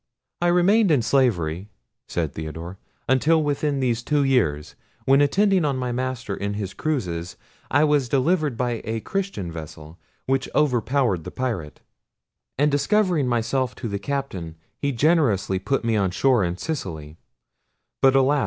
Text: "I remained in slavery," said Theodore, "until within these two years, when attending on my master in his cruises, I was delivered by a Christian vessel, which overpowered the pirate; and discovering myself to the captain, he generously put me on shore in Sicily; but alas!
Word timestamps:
"I 0.41 0.47
remained 0.47 0.89
in 0.89 1.03
slavery," 1.03 1.69
said 2.07 2.33
Theodore, 2.33 2.79
"until 3.07 3.43
within 3.43 3.81
these 3.81 4.01
two 4.01 4.23
years, 4.23 4.73
when 5.05 5.21
attending 5.21 5.63
on 5.63 5.77
my 5.77 5.91
master 5.91 6.35
in 6.35 6.55
his 6.55 6.73
cruises, 6.73 7.37
I 7.69 7.83
was 7.83 8.09
delivered 8.09 8.57
by 8.57 8.81
a 8.83 9.01
Christian 9.01 9.51
vessel, 9.51 9.99
which 10.25 10.49
overpowered 10.55 11.23
the 11.23 11.29
pirate; 11.29 11.81
and 12.57 12.71
discovering 12.71 13.27
myself 13.27 13.75
to 13.75 13.87
the 13.87 13.99
captain, 13.99 14.55
he 14.75 14.91
generously 14.91 15.59
put 15.59 15.85
me 15.85 15.95
on 15.95 16.09
shore 16.09 16.43
in 16.43 16.57
Sicily; 16.57 17.19
but 18.01 18.15
alas! 18.15 18.39